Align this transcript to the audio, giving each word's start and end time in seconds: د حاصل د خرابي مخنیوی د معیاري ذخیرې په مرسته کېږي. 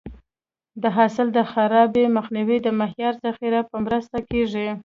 د 0.81 0.83
حاصل 0.95 1.27
د 1.33 1.39
خرابي 1.51 2.05
مخنیوی 2.17 2.57
د 2.61 2.67
معیاري 2.79 3.17
ذخیرې 3.25 3.61
په 3.69 3.75
مرسته 3.85 4.17
کېږي. 4.29 4.67